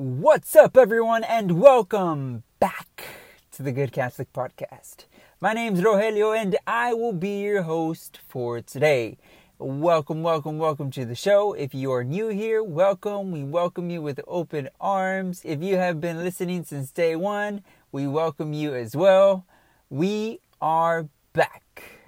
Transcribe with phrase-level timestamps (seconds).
[0.00, 3.04] What's up, everyone, and welcome back
[3.52, 5.04] to the Good Catholic Podcast.
[5.42, 9.18] My name's Rogelio, and I will be your host for today.
[9.58, 11.52] Welcome, welcome, welcome to the show.
[11.52, 13.30] If you are new here, welcome.
[13.30, 15.42] We welcome you with open arms.
[15.44, 17.62] If you have been listening since day one,
[17.92, 19.44] we welcome you as well.
[19.90, 22.00] We are back.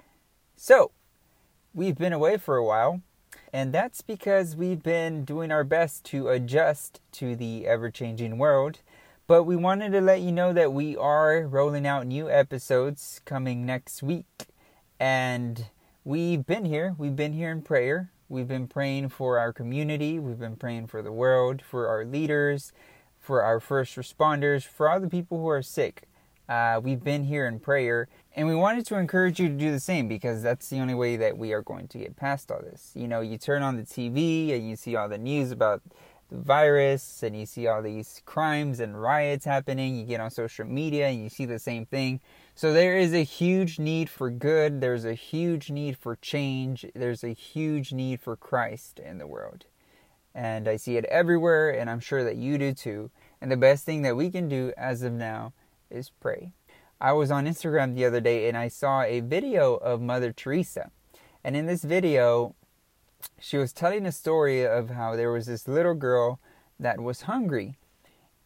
[0.55, 0.89] So,
[1.75, 3.03] we've been away for a while
[3.53, 8.79] and that's because we've been doing our best to adjust to the ever changing world.
[9.27, 13.63] But we wanted to let you know that we are rolling out new episodes coming
[13.63, 14.47] next week.
[14.99, 15.67] And
[16.03, 16.95] we've been here.
[16.97, 18.09] We've been here in prayer.
[18.27, 20.17] We've been praying for our community.
[20.17, 22.73] We've been praying for the world, for our leaders,
[23.19, 26.07] for our first responders, for all the people who are sick.
[26.49, 29.79] Uh, we've been here in prayer, and we wanted to encourage you to do the
[29.79, 32.91] same because that's the only way that we are going to get past all this.
[32.95, 35.81] You know, you turn on the TV and you see all the news about
[36.29, 39.95] the virus, and you see all these crimes and riots happening.
[39.95, 42.19] You get on social media and you see the same thing.
[42.55, 47.23] So there is a huge need for good, there's a huge need for change, there's
[47.23, 49.65] a huge need for Christ in the world.
[50.35, 53.11] And I see it everywhere, and I'm sure that you do too.
[53.41, 55.53] And the best thing that we can do as of now
[55.93, 56.51] is pray.
[56.99, 60.89] I was on Instagram the other day and I saw a video of Mother Teresa.
[61.43, 62.55] And in this video,
[63.39, 66.39] she was telling a story of how there was this little girl
[66.79, 67.77] that was hungry.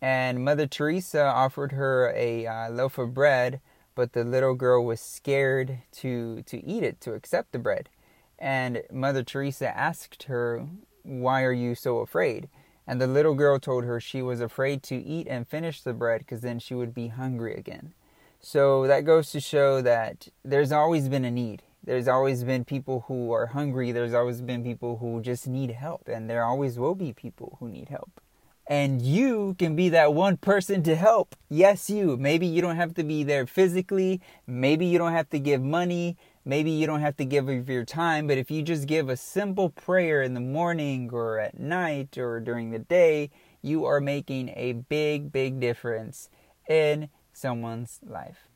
[0.02, 3.61] And Mother Teresa offered her a uh, loaf of bread,
[3.95, 7.89] but the little girl was scared to, to eat it, to accept the bread.
[8.38, 10.67] And Mother Teresa asked her,
[11.04, 12.50] Why are you so afraid?
[12.88, 16.19] And the little girl told her she was afraid to eat and finish the bread
[16.21, 17.93] because then she would be hungry again.
[18.39, 21.63] So that goes to show that there's always been a need.
[21.83, 23.91] There's always been people who are hungry.
[23.91, 26.08] There's always been people who just need help.
[26.08, 28.21] And there always will be people who need help.
[28.69, 31.35] And you can be that one person to help.
[31.49, 32.17] Yes, you.
[32.17, 34.21] Maybe you don't have to be there physically.
[34.45, 36.17] Maybe you don't have to give money.
[36.47, 39.17] Maybe you don't have to give of your time, but if you just give a
[39.17, 43.31] simple prayer in the morning or at night or during the day,
[43.61, 46.30] you are making a big, big difference
[46.69, 48.47] in someone's life.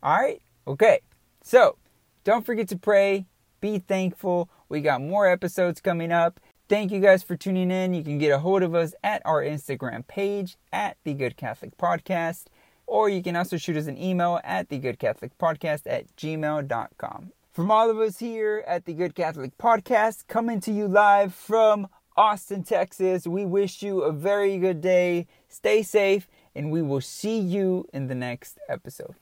[0.00, 0.40] All right?
[0.68, 1.00] Okay.
[1.42, 1.76] So,
[2.22, 3.26] don't forget to pray,
[3.60, 4.48] be thankful.
[4.68, 6.38] We got more episodes coming up.
[6.68, 7.94] Thank you guys for tuning in.
[7.94, 11.76] You can get a hold of us at our Instagram page at the Good Catholic
[11.76, 12.44] Podcast,
[12.86, 17.32] or you can also shoot us an email at the Good Catholic Podcast at gmail.com.
[17.52, 21.88] From all of us here at the Good Catholic Podcast, coming to you live from
[22.16, 25.26] Austin, Texas, we wish you a very good day.
[25.48, 29.16] Stay safe, and we will see you in the next episode.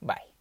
[0.00, 0.33] Bye.